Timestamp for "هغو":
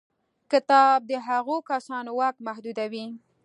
1.27-1.57